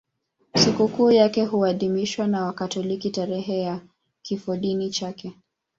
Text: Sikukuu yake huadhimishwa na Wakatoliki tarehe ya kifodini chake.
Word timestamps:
Sikukuu 0.55 1.11
yake 1.11 1.45
huadhimishwa 1.45 2.27
na 2.27 2.43
Wakatoliki 2.45 3.09
tarehe 3.09 3.57
ya 3.61 3.79
kifodini 4.21 4.89
chake. 4.89 5.33